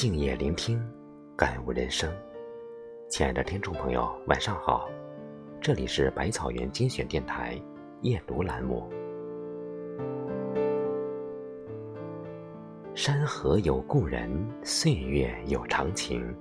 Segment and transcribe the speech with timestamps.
[0.00, 0.82] 静夜聆听，
[1.36, 2.10] 感悟人生。
[3.10, 4.88] 亲爱的听众朋友，晚上好，
[5.60, 7.60] 这里是百草园精选电台
[8.00, 8.90] 夜读栏目。
[12.94, 14.30] 山河有故人，
[14.62, 16.34] 岁月有长情。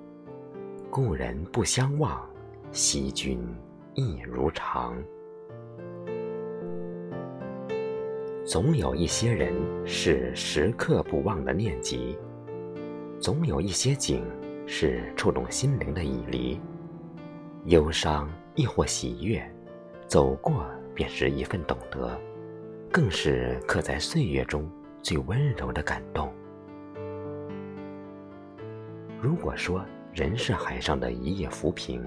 [0.89, 2.17] 故人不相忘，
[2.71, 3.45] 惜君
[3.93, 4.95] 亦如常。
[8.45, 9.53] 总有一些人
[9.85, 12.17] 是时刻不忘的念及，
[13.19, 14.23] 总有一些景
[14.65, 16.59] 是触动心灵的以离。
[17.65, 19.43] 忧伤亦或喜悦，
[20.07, 20.65] 走过
[20.95, 22.17] 便是一份懂得，
[22.91, 24.69] 更是刻在岁月中
[25.01, 26.33] 最温柔的感动。
[29.21, 32.01] 如果说人是海上的一叶浮萍，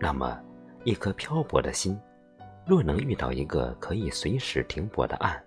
[0.00, 0.36] 那么
[0.82, 1.96] 一颗漂泊的心，
[2.66, 5.40] 若能遇到一个可以随时停泊的岸，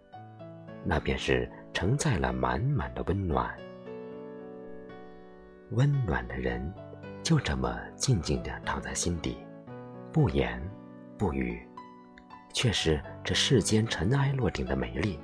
[0.85, 3.53] 那便是承载了满满的温暖。
[5.71, 6.73] 温暖的人，
[7.21, 9.37] 就这么静静地躺在心底，
[10.11, 10.61] 不言
[11.17, 11.61] 不语，
[12.53, 15.19] 却是这世间尘埃落定的美丽。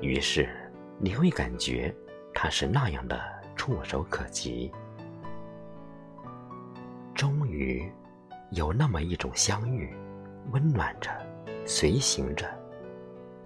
[0.00, 0.48] 于是
[0.98, 1.94] 你会感觉，
[2.34, 3.20] 它是那样的
[3.54, 4.72] 触手可及。
[7.14, 7.88] 终于，
[8.50, 9.94] 有那么一种相遇，
[10.50, 11.10] 温暖着，
[11.64, 12.48] 随行着。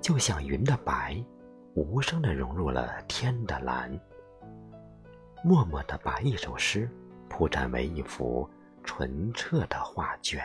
[0.00, 1.22] 就像云的白，
[1.74, 3.90] 无声的融入了天的蓝，
[5.46, 6.90] 默默的把一首诗
[7.28, 8.50] 铺展为一幅
[8.82, 10.44] 纯澈的画卷。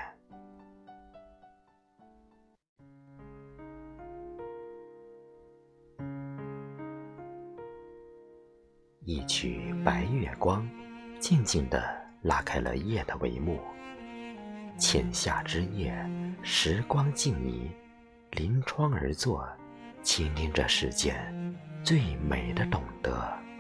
[9.03, 10.69] 一曲白月光，
[11.19, 11.83] 静静的
[12.21, 13.59] 拉开了夜的帷幕。
[14.77, 15.97] 浅夏之夜，
[16.43, 17.71] 时光静谧。
[18.33, 19.49] 临窗而坐，
[20.03, 23.50] 倾听这世间最美的懂得。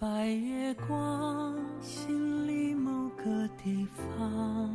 [0.00, 4.72] 白月光心里某个地方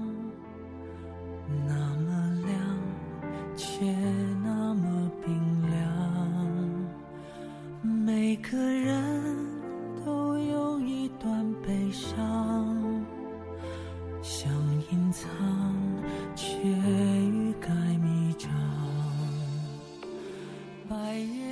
[1.66, 2.56] 那么亮
[3.58, 3.84] 却
[4.44, 5.34] 那么冰
[5.72, 6.96] 凉
[7.81, 9.36] 每个人
[10.06, 13.03] 都有一段悲伤
[14.22, 14.47] 想
[14.92, 15.28] 隐藏
[16.36, 18.47] 却欲盖弥彰
[20.88, 21.44] 白月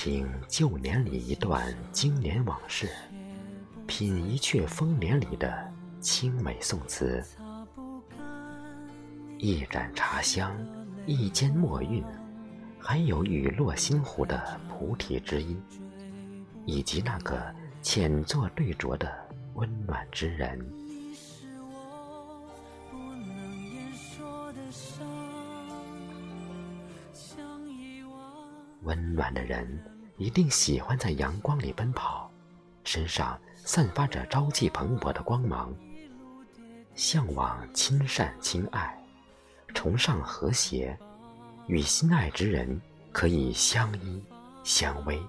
[0.00, 2.88] 听旧年里一段经年往事，
[3.84, 5.68] 品一阙丰年里的
[6.00, 7.20] 清美宋词。
[9.38, 10.56] 一盏茶香，
[11.04, 12.04] 一间墨韵，
[12.78, 15.60] 还有雨落星湖的菩提之音，
[16.64, 19.12] 以及那个浅作对酌的
[19.54, 20.77] 温暖之人。
[28.88, 29.68] 温暖的人
[30.16, 32.30] 一定喜欢在阳光里奔跑，
[32.84, 35.74] 身上散发着朝气蓬勃的光芒。
[36.94, 38.98] 向往亲善亲爱，
[39.74, 40.98] 崇尚和谐，
[41.66, 42.80] 与心爱之人
[43.12, 44.24] 可以相依
[44.64, 45.20] 相偎，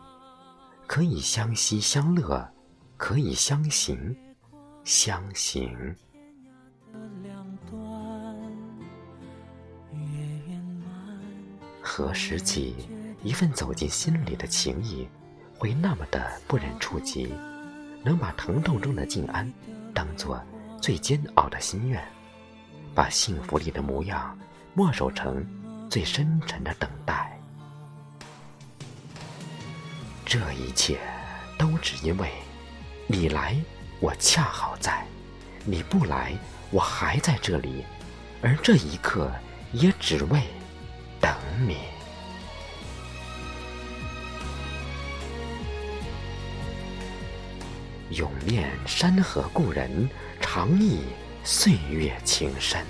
[0.87, 2.49] 可以相惜相乐，
[2.95, 4.15] 可以相行
[4.85, 5.95] 相行。
[11.81, 12.73] 何时起？
[13.23, 15.07] 一份走进心里的情谊，
[15.57, 17.33] 会那么的不忍触及，
[18.03, 19.51] 能把疼痛中的静安
[19.93, 20.41] 当作
[20.81, 22.01] 最煎熬的心愿，
[22.95, 24.37] 把幸福里的模样
[24.73, 25.45] 默守成
[25.89, 27.37] 最深沉的等待。
[30.25, 30.99] 这一切
[31.57, 32.31] 都只因为
[33.07, 33.57] 你来，
[33.99, 35.03] 我恰好在；
[35.65, 36.33] 你不来，
[36.71, 37.83] 我还在这里，
[38.41, 39.29] 而这一刻
[39.73, 40.41] 也只为
[41.19, 41.35] 等
[41.67, 41.77] 你。
[48.11, 50.09] 永念山河故人，
[50.41, 51.01] 长忆
[51.43, 52.83] 岁月情深。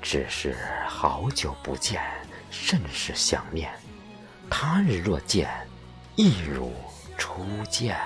[0.00, 2.02] 只是好久不见，
[2.50, 3.70] 甚是想念。
[4.50, 5.50] 他日若见，
[6.16, 6.72] 亦如
[7.16, 7.96] 初见。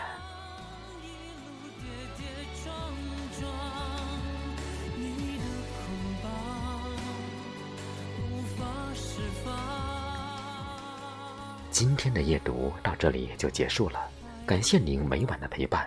[11.78, 14.00] 今天的夜读到这里就结束了，
[14.46, 15.86] 感谢您每晚的陪伴。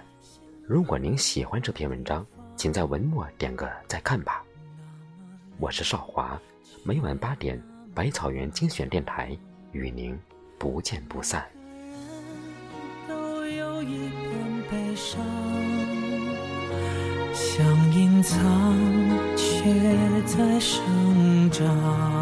[0.68, 2.24] 如果您喜欢这篇文章，
[2.56, 4.44] 请在文末点个再看吧。
[5.58, 6.40] 我是少华，
[6.84, 7.60] 每晚八点，
[7.96, 9.36] 百草园精选电台
[9.72, 10.16] 与您
[10.60, 11.44] 不见不散。
[13.08, 15.20] 都有一点悲伤，
[17.34, 17.66] 想
[17.96, 18.38] 隐藏，
[19.36, 22.19] 却在生长。